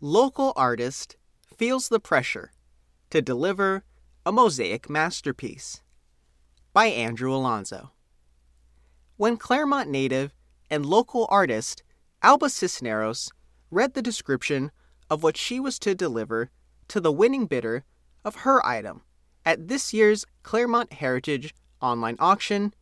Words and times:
local 0.00 0.54
artist 0.56 1.16
feels 1.56 1.90
the 1.90 2.00
pressure 2.00 2.50
to 3.10 3.20
deliver 3.20 3.84
a 4.24 4.32
mosaic 4.32 4.88
masterpiece 4.88 5.82
by 6.72 6.86
Andrew 6.86 7.34
Alonzo. 7.34 7.90
When 9.18 9.36
Claremont 9.36 9.90
native 9.90 10.32
and 10.70 10.86
local 10.86 11.26
artist 11.30 11.82
Alba 12.22 12.48
Cisneros 12.48 13.30
read 13.70 13.92
the 13.92 14.00
description 14.00 14.70
of 15.10 15.22
what 15.22 15.36
she 15.36 15.60
was 15.60 15.78
to 15.80 15.94
deliver 15.94 16.50
to 16.88 16.98
the 16.98 17.12
winning 17.12 17.44
bidder 17.44 17.84
of 18.24 18.36
her 18.36 18.64
item 18.64 19.02
at 19.44 19.68
this 19.68 19.92
year's 19.92 20.24
Claremont 20.42 20.94
Heritage 20.94 21.54
online 21.82 22.16
auction, 22.18 22.72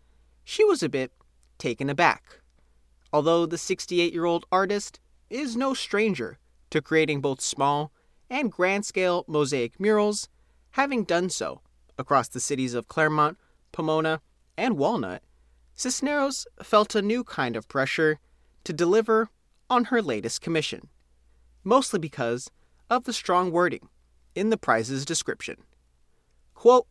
she 0.44 0.64
was 0.64 0.84
a 0.84 0.88
bit 0.88 1.12
taken 1.58 1.90
aback. 1.90 2.40
Although 3.12 3.46
the 3.46 3.58
68 3.58 4.12
year 4.12 4.24
old 4.24 4.46
artist 4.52 5.00
is 5.30 5.56
no 5.56 5.74
stranger 5.74 6.38
to 6.70 6.82
creating 6.82 7.20
both 7.20 7.40
small 7.40 7.92
and 8.30 8.52
grand 8.52 8.84
scale 8.84 9.24
mosaic 9.26 9.78
murals, 9.80 10.28
having 10.72 11.04
done 11.04 11.30
so 11.30 11.60
across 11.98 12.28
the 12.28 12.40
cities 12.40 12.74
of 12.74 12.88
Claremont, 12.88 13.38
Pomona, 13.72 14.20
and 14.56 14.76
Walnut, 14.76 15.22
Cisneros 15.74 16.46
felt 16.62 16.94
a 16.94 17.02
new 17.02 17.22
kind 17.22 17.56
of 17.56 17.68
pressure 17.68 18.18
to 18.64 18.72
deliver 18.72 19.30
on 19.70 19.84
her 19.84 20.02
latest 20.02 20.40
commission, 20.40 20.88
mostly 21.64 21.98
because 21.98 22.50
of 22.90 23.04
the 23.04 23.12
strong 23.12 23.52
wording 23.52 23.88
in 24.34 24.50
the 24.50 24.56
prize's 24.56 25.04
description. 25.04 25.56
Quote, 26.54 26.86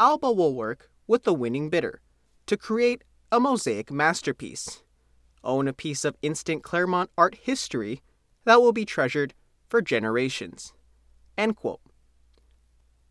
Alba 0.00 0.32
will 0.32 0.54
work 0.54 0.90
with 1.06 1.24
the 1.24 1.34
winning 1.34 1.68
bidder 1.68 2.00
to 2.46 2.56
create 2.56 3.04
a 3.30 3.38
mosaic 3.38 3.90
masterpiece, 3.90 4.82
own 5.44 5.68
a 5.68 5.72
piece 5.72 6.04
of 6.04 6.16
instant 6.22 6.62
Claremont 6.62 7.10
art 7.16 7.34
history 7.34 8.02
that 8.44 8.60
will 8.60 8.72
be 8.72 8.84
treasured 8.84 9.34
for 9.68 9.80
generations. 9.80 10.72
End 11.38 11.56
quote. 11.56 11.80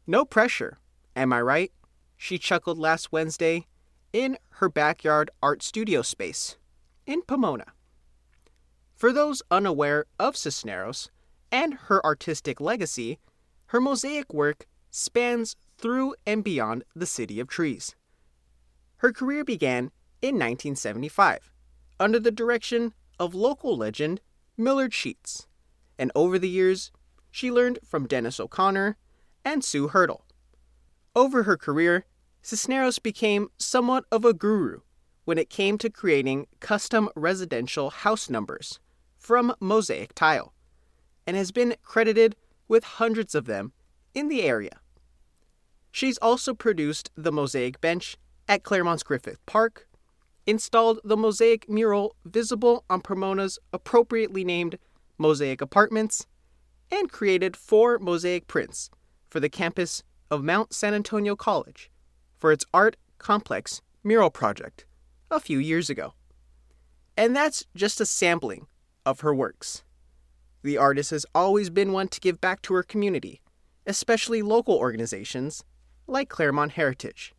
No 0.06 0.26
pressure, 0.26 0.80
am 1.16 1.34
I 1.34 1.42
right? 1.42 1.72
She 2.18 2.38
chuckled 2.38 2.78
last 2.78 3.12
Wednesday 3.12 3.68
in 4.14 4.38
her 4.56 4.70
backyard 4.70 5.32
art 5.42 5.64
studio 5.64 6.02
space 6.02 6.58
in 7.06 7.22
Pomona. 7.24 7.66
For 8.96 9.12
those 9.12 9.42
unaware 9.50 10.06
of 10.20 10.38
Cisneros 10.38 11.10
and 11.52 11.74
her 11.86 12.06
artistic 12.06 12.62
legacy, 12.62 13.20
her 13.68 13.82
mosaic 13.82 14.34
work 14.34 14.68
spans 14.92 15.56
through 15.78 16.14
and 16.26 16.44
beyond 16.44 16.84
the 16.96 17.06
City 17.06 17.40
of 17.40 17.48
Trees. 17.48 17.96
Her 18.98 19.12
career 19.12 19.44
began 19.44 19.92
in 20.22 20.36
1975 20.36 21.52
under 22.00 22.20
the 22.20 22.32
direction 22.32 22.94
of 23.20 23.34
local 23.34 23.76
legend 23.76 24.22
Millard 24.62 24.94
Sheets, 24.94 25.48
and 25.98 26.12
over 26.16 26.38
the 26.38 26.50
years, 26.50 26.92
she 27.32 27.52
learned 27.52 27.80
from 27.84 28.08
Dennis 28.08 28.40
O'Connor 28.40 28.98
and 29.44 29.64
Sue 29.64 29.88
Hertel. 29.88 30.26
Over 31.16 31.44
her 31.44 31.58
career, 31.58 32.06
Cisneros 32.42 33.00
became 33.00 33.50
somewhat 33.58 34.06
of 34.12 34.24
a 34.24 34.34
guru 34.34 34.82
when 35.26 35.38
it 35.38 35.50
came 35.50 35.78
to 35.78 35.90
creating 35.90 36.48
custom 36.60 37.10
residential 37.16 37.90
house 37.90 38.30
numbers 38.30 38.80
from 39.18 39.54
mosaic 39.60 40.14
tile, 40.16 40.54
and 41.28 41.38
has 41.38 41.52
been 41.52 41.76
credited 41.84 42.36
with 42.68 42.84
hundreds 42.84 43.36
of 43.36 43.46
them 43.46 43.74
in 44.14 44.28
the 44.28 44.44
area. 44.44 44.80
She's 45.92 46.18
also 46.18 46.54
produced 46.54 47.12
the 47.16 47.32
mosaic 47.32 47.82
bench 47.82 48.18
at 48.48 48.64
Claremont's 48.64 49.04
Griffith 49.04 49.46
Park, 49.46 49.88
installed 50.52 51.00
the 51.04 51.18
mosaic 51.18 51.68
mural 51.68 52.16
visible 52.24 52.86
on 52.90 53.02
Pomona's 53.02 53.58
appropriately 53.74 54.46
named 54.46 54.78
Mosaic 55.18 55.62
Apartments, 55.62 56.28
and 56.92 57.12
created 57.12 57.56
four 57.56 57.98
mosaic 58.00 58.48
prints 58.48 58.90
for 59.30 59.40
the 59.40 59.50
campus 59.50 60.04
of 60.30 60.44
Mount 60.44 60.74
San 60.74 60.94
Antonio 60.94 61.36
College 61.36 61.90
for 62.38 62.52
its 62.52 62.66
Art 62.74 62.98
Complex 63.18 63.82
mural 64.04 64.30
project 64.30 64.86
a 65.30 65.40
few 65.40 65.58
years 65.60 65.90
ago. 65.90 66.14
And 67.16 67.36
that's 67.36 67.66
just 67.76 68.02
a 68.02 68.06
sampling 68.06 68.68
of 69.06 69.22
her 69.22 69.34
works. 69.34 69.84
The 70.64 70.78
artist 70.78 71.12
has 71.12 71.26
always 71.34 71.70
been 71.70 71.92
one 71.94 72.08
to 72.10 72.20
give 72.20 72.42
back 72.42 72.62
to 72.64 72.74
her 72.74 72.84
community, 72.84 73.42
especially 73.88 74.42
local 74.42 74.76
organizations 74.76 75.64
like 76.08 76.30
Claremont 76.30 76.74
Heritage. 76.74 77.34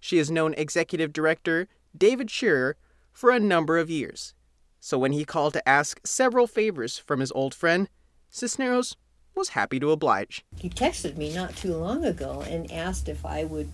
She 0.00 0.18
is 0.18 0.30
known 0.30 0.54
executive 0.54 1.12
director 1.12 1.68
David 1.96 2.30
Shearer 2.30 2.76
for 3.12 3.30
a 3.30 3.40
number 3.40 3.78
of 3.78 3.90
years, 3.90 4.34
so 4.80 4.98
when 4.98 5.12
he 5.12 5.24
called 5.24 5.52
to 5.54 5.68
ask 5.68 6.00
several 6.04 6.46
favors 6.46 6.98
from 6.98 7.20
his 7.20 7.32
old 7.32 7.54
friend, 7.54 7.88
Cisneros 8.30 8.96
was 9.34 9.50
happy 9.50 9.78
to 9.80 9.90
oblige. 9.90 10.44
He 10.56 10.68
texted 10.68 11.16
me 11.16 11.34
not 11.34 11.56
too 11.56 11.74
long 11.74 12.04
ago 12.04 12.44
and 12.48 12.70
asked 12.70 13.08
if 13.08 13.24
I 13.24 13.44
would 13.44 13.70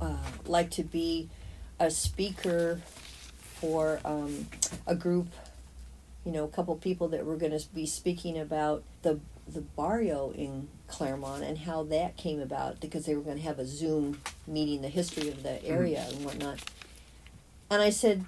uh, 0.00 0.16
like 0.46 0.70
to 0.72 0.82
be 0.82 1.28
a 1.78 1.90
speaker 1.90 2.80
for 3.60 4.00
um, 4.04 4.48
a 4.86 4.94
group 4.94 5.28
you 6.24 6.32
know, 6.32 6.44
a 6.44 6.48
couple 6.48 6.74
people 6.76 7.08
that 7.08 7.24
were 7.24 7.36
going 7.36 7.56
to 7.56 7.64
be 7.74 7.86
speaking 7.86 8.38
about 8.38 8.82
the 9.02 9.20
the 9.46 9.60
barrio 9.60 10.30
in 10.30 10.68
Claremont 10.86 11.44
and 11.44 11.58
how 11.58 11.82
that 11.82 12.16
came 12.16 12.40
about 12.40 12.80
because 12.80 13.04
they 13.04 13.14
were 13.14 13.20
going 13.20 13.36
to 13.36 13.42
have 13.42 13.58
a 13.58 13.66
Zoom 13.66 14.18
meeting, 14.46 14.80
the 14.80 14.88
history 14.88 15.28
of 15.28 15.42
the 15.42 15.50
mm-hmm. 15.50 15.70
area 15.70 16.06
and 16.08 16.24
whatnot. 16.24 16.60
And 17.70 17.82
I 17.82 17.90
said, 17.90 18.24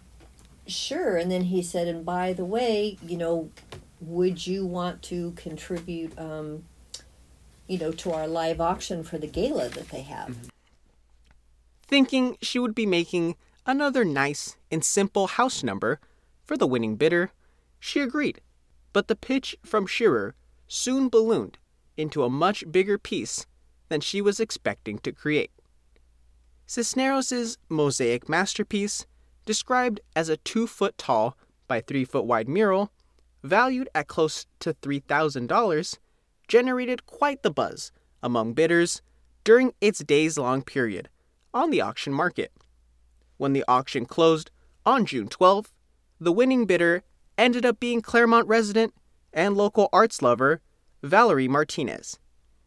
sure. 0.66 1.16
And 1.16 1.30
then 1.30 1.44
he 1.44 1.62
said, 1.62 1.88
and 1.88 2.04
by 2.04 2.32
the 2.32 2.44
way, 2.44 2.98
you 3.02 3.16
know, 3.16 3.50
would 4.00 4.46
you 4.46 4.66
want 4.66 5.02
to 5.02 5.32
contribute, 5.32 6.18
um, 6.18 6.64
you 7.66 7.78
know, 7.78 7.92
to 7.92 8.12
our 8.12 8.26
live 8.26 8.60
auction 8.60 9.02
for 9.02 9.18
the 9.18 9.26
gala 9.26 9.68
that 9.68 9.88
they 9.90 10.02
have? 10.02 10.30
Mm-hmm. 10.30 10.48
Thinking 11.88 12.36
she 12.42 12.58
would 12.58 12.74
be 12.74 12.86
making 12.86 13.36
another 13.64 14.04
nice 14.04 14.56
and 14.70 14.84
simple 14.84 15.26
house 15.28 15.62
number 15.62 16.00
for 16.44 16.56
the 16.56 16.66
winning 16.66 16.96
bidder 16.96 17.30
she 17.78 18.00
agreed, 18.00 18.40
but 18.92 19.08
the 19.08 19.16
pitch 19.16 19.56
from 19.64 19.86
Shearer 19.86 20.34
soon 20.66 21.08
ballooned 21.08 21.58
into 21.96 22.24
a 22.24 22.30
much 22.30 22.64
bigger 22.70 22.98
piece 22.98 23.46
than 23.88 24.00
she 24.00 24.20
was 24.20 24.40
expecting 24.40 24.98
to 24.98 25.12
create. 25.12 25.52
Cisneros' 26.66 27.58
mosaic 27.68 28.28
masterpiece, 28.28 29.06
described 29.46 30.00
as 30.14 30.28
a 30.28 30.36
two 30.36 30.66
foot 30.66 30.98
tall 30.98 31.38
by 31.66 31.80
three 31.80 32.04
foot 32.04 32.26
wide 32.26 32.48
mural, 32.48 32.92
valued 33.42 33.88
at 33.94 34.08
close 34.08 34.46
to 34.60 34.74
$3,000, 34.74 35.98
generated 36.48 37.06
quite 37.06 37.42
the 37.42 37.50
buzz 37.50 37.92
among 38.22 38.52
bidders 38.52 39.00
during 39.44 39.72
its 39.80 40.00
days 40.00 40.36
long 40.36 40.62
period 40.62 41.08
on 41.54 41.70
the 41.70 41.80
auction 41.80 42.12
market. 42.12 42.52
When 43.38 43.52
the 43.52 43.64
auction 43.66 44.04
closed 44.04 44.50
on 44.84 45.06
June 45.06 45.28
12th, 45.28 45.72
the 46.20 46.32
winning 46.32 46.66
bidder 46.66 47.02
ended 47.38 47.64
up 47.64 47.78
being 47.78 48.00
Claremont 48.00 48.48
resident 48.48 48.94
and 49.32 49.56
local 49.56 49.88
arts 49.92 50.22
lover 50.22 50.60
Valerie 51.02 51.48
Martinez, 51.48 52.18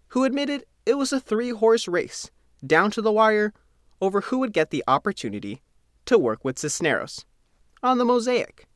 who 0.10 0.24
admitted 0.24 0.66
it 0.86 0.96
was 0.96 1.12
a 1.12 1.20
three 1.20 1.50
horse 1.50 1.88
race 1.88 2.32
down 2.66 2.92
to 2.92 3.02
the 3.02 3.12
wire 3.12 3.54
over 4.02 4.22
who 4.22 4.38
would 4.40 4.54
get 4.54 4.70
the 4.70 4.84
opportunity 4.88 5.62
to 6.10 6.18
work 6.18 6.44
with 6.44 6.58
Cisneros 6.58 7.24
on 7.84 8.00
the 8.00 8.06
mosaic. 8.06 8.68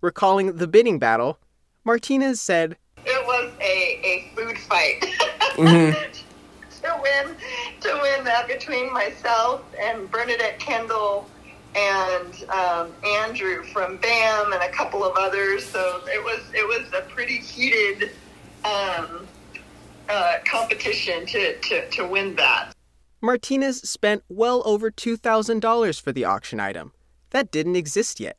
Recalling 0.00 0.56
the 0.56 0.66
bidding 0.66 0.98
battle, 0.98 1.38
Martinez 1.84 2.40
said, 2.40 2.76
It 3.04 3.26
was 3.26 3.50
a, 3.60 4.00
a 4.04 4.32
food 4.34 4.58
fight. 4.58 5.00
mm-hmm. 5.56 5.92
to 6.82 7.00
win 7.02 7.36
to 7.80 8.00
win 8.02 8.24
that 8.24 8.46
between 8.46 8.92
myself 8.92 9.62
and 9.80 10.10
Bernadette 10.10 10.58
Kendall 10.58 11.28
and 11.74 12.44
um, 12.50 12.92
Andrew 13.04 13.64
from 13.64 13.96
BAM 13.98 14.52
and 14.52 14.62
a 14.62 14.70
couple 14.70 15.04
of 15.04 15.16
others. 15.16 15.64
So 15.64 16.02
it 16.06 16.22
was 16.22 16.40
it 16.54 16.66
was 16.66 16.92
a 16.92 17.02
pretty 17.08 17.38
heated 17.38 18.10
um, 18.64 19.26
uh, 20.08 20.34
competition 20.44 21.26
to, 21.26 21.56
to, 21.58 21.88
to 21.90 22.06
win 22.06 22.34
that. 22.36 22.67
Martinez 23.20 23.80
spent 23.80 24.22
well 24.28 24.62
over 24.64 24.90
$2,000 24.90 26.00
for 26.00 26.12
the 26.12 26.24
auction 26.24 26.60
item. 26.60 26.92
That 27.30 27.50
didn't 27.50 27.76
exist 27.76 28.20
yet. 28.20 28.36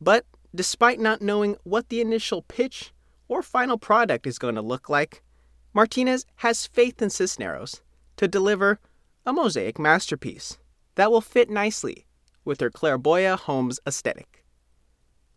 But 0.00 0.24
despite 0.54 1.00
not 1.00 1.20
knowing 1.20 1.56
what 1.64 1.88
the 1.88 2.00
initial 2.00 2.42
pitch 2.42 2.92
or 3.28 3.42
final 3.42 3.76
product 3.76 4.26
is 4.26 4.38
going 4.38 4.54
to 4.54 4.62
look 4.62 4.88
like, 4.88 5.22
Martinez 5.72 6.24
has 6.36 6.68
faith 6.68 7.02
in 7.02 7.10
Cisneros 7.10 7.82
to 8.16 8.28
deliver 8.28 8.78
a 9.26 9.32
mosaic 9.32 9.78
masterpiece 9.78 10.58
that 10.94 11.10
will 11.10 11.20
fit 11.20 11.50
nicely 11.50 12.06
with 12.44 12.60
her 12.60 12.70
Claraboya 12.70 13.36
Homes 13.36 13.80
aesthetic. 13.86 14.44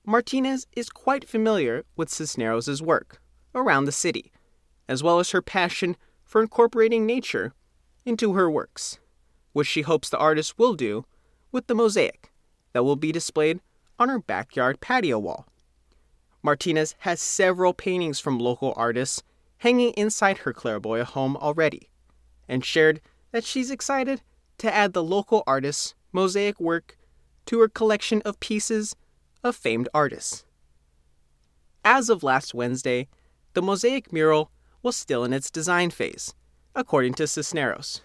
Martinez 0.06 0.68
is 0.75 0.89
quite 0.89 1.27
familiar 1.27 1.83
with 1.95 2.09
Cisneros' 2.09 2.81
work 2.81 3.19
around 3.56 3.85
the 3.85 3.91
city, 3.91 4.31
as 4.88 5.01
well 5.01 5.19
as 5.19 5.31
her 5.31 5.41
passion 5.41 5.97
for 6.23 6.41
incorporating 6.41 7.06
nature 7.06 7.53
into 8.07 8.33
her 8.33 8.50
works, 8.50 9.00
which 9.51 9.68
she 9.68 9.81
hopes 9.81 10.09
the 10.09 10.18
artist 10.18 10.57
will 10.57 10.74
do 10.74 11.06
with 11.51 11.68
the 11.68 11.75
mosaic 11.75 12.31
that 12.71 12.83
will 12.83 12.95
be 12.95 13.12
displayed 13.12 13.59
on 14.00 14.07
her 14.07 14.19
backyard 14.19 14.80
patio 14.80 15.19
wall. 15.19 15.45
Martinez 16.42 16.95
has 17.00 17.19
several 17.19 17.74
paintings 17.74 18.21
from 18.21 18.39
local 18.39 18.74
artists 18.77 19.24
hanging 19.57 19.92
inside 19.94 20.39
her 20.39 20.54
Claraboya 20.54 21.04
home 21.04 21.36
already, 21.36 21.89
and 22.48 22.63
shared 22.63 23.01
that 23.31 23.44
she's 23.44 23.69
excited 23.69 24.21
to 24.57 24.74
add 24.74 24.94
the 24.94 25.04
local 25.04 25.44
artist's 25.45 25.94
mosaic 26.13 26.62
work 26.62 26.98
to 27.45 27.59
her 27.59 27.68
collection 27.68 28.21
of 28.21 28.39
pieces 28.39 28.95
of 29.44 29.54
famed 29.54 29.89
artists. 29.94 30.45
As 31.83 32.09
of 32.09 32.24
last 32.24 32.54
Wednesday, 32.54 33.09
the 33.54 33.62
mosaic 33.62 34.13
mural 34.13 34.50
was 34.81 34.95
still 34.95 35.25
in 35.25 35.33
its 35.33 35.51
design 35.51 35.89
phase, 35.89 36.33
according 36.77 37.15
to 37.15 37.25
Cisneros, 37.25 38.01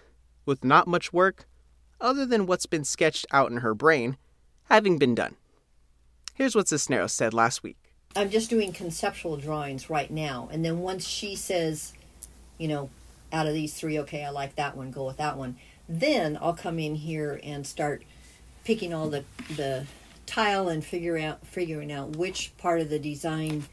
with 0.47 0.65
not 0.65 0.87
much 0.87 1.13
work, 1.13 1.47
other 2.01 2.25
than 2.25 2.47
what's 2.47 2.65
been 2.65 2.83
sketched 2.83 3.25
out 3.31 3.51
in 3.51 3.57
her 3.57 3.75
brain, 3.75 4.17
having 4.63 4.97
been 4.97 5.13
done. 5.13 5.35
Here's 6.33 6.55
what 6.55 6.67
Cisneros 6.67 7.13
said 7.13 7.35
last 7.35 7.61
week. 7.61 7.77
I'm 8.15 8.31
just 8.31 8.49
doing 8.49 8.73
conceptual 8.73 9.37
drawings 9.37 9.91
right 9.91 10.09
now, 10.09 10.49
and 10.51 10.65
then 10.65 10.79
once 10.79 11.07
she 11.07 11.35
says, 11.35 11.93
you 12.57 12.67
know, 12.67 12.89
out 13.31 13.45
of 13.45 13.53
these 13.53 13.75
three, 13.75 13.99
okay, 13.99 14.25
I 14.25 14.31
like 14.31 14.55
that 14.55 14.75
one, 14.75 14.89
go 14.89 15.05
with 15.05 15.17
that 15.17 15.37
one. 15.37 15.55
Then 15.87 16.39
I'll 16.41 16.53
come 16.53 16.79
in 16.79 16.95
here 16.95 17.39
and 17.43 17.67
start 17.67 18.01
picking 18.63 18.91
all 18.91 19.09
the 19.09 19.23
the 19.55 19.85
tile 20.25 20.69
and 20.69 20.83
figure 20.83 21.17
out 21.17 21.45
figuring 21.45 21.91
out 21.91 22.15
which 22.15 22.53
part 22.57 22.79
of 22.79 22.89
the 22.89 22.97
design 22.97 23.65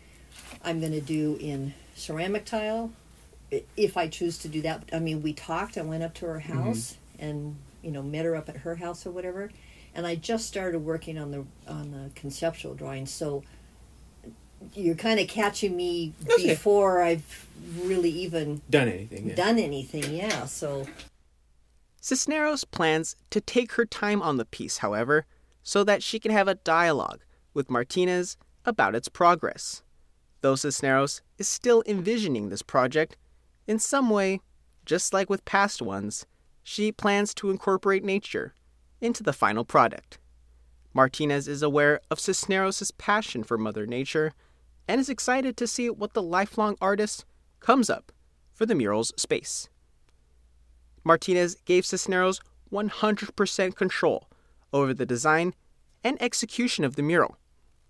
I'm 0.62 0.80
going 0.80 0.92
to 0.92 1.00
do 1.00 1.38
in 1.40 1.72
ceramic 1.94 2.44
tile 2.44 2.90
if 3.76 3.96
I 3.96 4.08
choose 4.08 4.38
to 4.38 4.48
do 4.48 4.62
that. 4.62 4.88
I 4.92 4.98
mean, 4.98 5.22
we 5.22 5.32
talked. 5.32 5.78
I 5.78 5.82
went 5.82 6.02
up 6.02 6.14
to 6.14 6.26
her 6.26 6.40
house 6.40 6.96
mm-hmm. 7.16 7.24
and 7.24 7.56
you 7.82 7.90
know 7.90 8.02
met 8.02 8.24
her 8.24 8.36
up 8.36 8.48
at 8.48 8.58
her 8.58 8.76
house 8.76 9.06
or 9.06 9.10
whatever, 9.10 9.50
and 9.94 10.06
I 10.06 10.14
just 10.14 10.46
started 10.46 10.80
working 10.80 11.18
on 11.18 11.30
the 11.30 11.44
on 11.68 11.90
the 11.92 12.10
conceptual 12.14 12.74
drawing. 12.74 13.06
So 13.06 13.42
you're 14.74 14.94
kind 14.94 15.18
of 15.18 15.28
catching 15.28 15.76
me 15.76 16.12
okay. 16.30 16.48
before 16.48 17.02
I've 17.02 17.46
really 17.82 18.10
even 18.10 18.62
done 18.68 18.88
anything. 18.88 19.28
Yeah. 19.28 19.34
Done 19.34 19.58
anything, 19.58 20.14
yeah. 20.14 20.44
So 20.46 20.86
Cisneros 22.00 22.64
plans 22.64 23.16
to 23.30 23.40
take 23.40 23.72
her 23.72 23.84
time 23.84 24.22
on 24.22 24.36
the 24.36 24.44
piece, 24.44 24.78
however, 24.78 25.26
so 25.62 25.84
that 25.84 26.02
she 26.02 26.18
can 26.18 26.30
have 26.30 26.48
a 26.48 26.54
dialogue 26.54 27.20
with 27.52 27.70
Martinez 27.70 28.36
about 28.64 28.94
its 28.94 29.08
progress. 29.08 29.82
Though 30.40 30.54
Cisneros 30.54 31.20
is 31.36 31.48
still 31.48 31.82
envisioning 31.86 32.48
this 32.48 32.62
project, 32.62 33.16
in 33.70 33.78
some 33.78 34.10
way, 34.10 34.40
just 34.84 35.14
like 35.14 35.30
with 35.30 35.44
past 35.44 35.80
ones, 35.80 36.26
she 36.64 36.90
plans 36.90 37.32
to 37.32 37.50
incorporate 37.50 38.02
nature 38.02 38.52
into 39.00 39.22
the 39.22 39.32
final 39.32 39.64
product. 39.64 40.18
Martinez 40.92 41.46
is 41.46 41.62
aware 41.62 42.00
of 42.10 42.18
Cisneros' 42.18 42.90
passion 42.90 43.44
for 43.44 43.56
Mother 43.56 43.86
Nature 43.86 44.32
and 44.88 45.00
is 45.00 45.08
excited 45.08 45.56
to 45.56 45.68
see 45.68 45.88
what 45.88 46.14
the 46.14 46.20
lifelong 46.20 46.76
artist 46.80 47.24
comes 47.60 47.88
up 47.88 48.10
for 48.52 48.66
the 48.66 48.74
mural's 48.74 49.12
space. 49.16 49.68
Martinez 51.04 51.54
gave 51.64 51.86
Cisneros 51.86 52.40
100% 52.72 53.76
control 53.76 54.28
over 54.72 54.92
the 54.92 55.06
design 55.06 55.54
and 56.02 56.20
execution 56.20 56.84
of 56.84 56.96
the 56.96 57.04
mural 57.04 57.36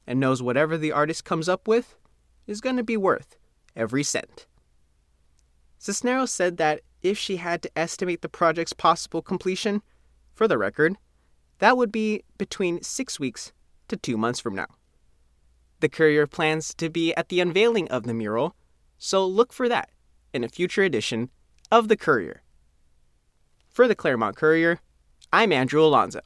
and 0.06 0.20
knows 0.20 0.42
whatever 0.42 0.76
the 0.76 0.92
artist 0.92 1.24
comes 1.24 1.48
up 1.48 1.66
with 1.66 1.96
is 2.46 2.60
going 2.60 2.76
to 2.76 2.82
be 2.82 2.98
worth 2.98 3.38
every 3.74 4.02
cent. 4.02 4.46
Cisneros 5.80 6.30
said 6.30 6.58
that 6.58 6.82
if 7.00 7.16
she 7.16 7.38
had 7.38 7.62
to 7.62 7.70
estimate 7.74 8.20
the 8.20 8.28
project's 8.28 8.74
possible 8.74 9.22
completion, 9.22 9.80
for 10.34 10.46
the 10.46 10.58
record, 10.58 10.96
that 11.58 11.78
would 11.78 11.90
be 11.90 12.22
between 12.36 12.82
six 12.82 13.18
weeks 13.18 13.52
to 13.88 13.96
two 13.96 14.18
months 14.18 14.40
from 14.40 14.54
now. 14.54 14.66
The 15.80 15.88
Courier 15.88 16.26
plans 16.26 16.74
to 16.74 16.90
be 16.90 17.14
at 17.14 17.30
the 17.30 17.40
unveiling 17.40 17.88
of 17.88 18.02
the 18.02 18.12
mural, 18.12 18.54
so 18.98 19.26
look 19.26 19.54
for 19.54 19.70
that 19.70 19.88
in 20.34 20.44
a 20.44 20.50
future 20.50 20.82
edition 20.82 21.30
of 21.72 21.88
The 21.88 21.96
Courier. 21.96 22.42
For 23.70 23.88
the 23.88 23.94
Claremont 23.94 24.36
Courier, 24.36 24.80
I'm 25.32 25.50
Andrew 25.50 25.82
Alonzo. 25.82 26.20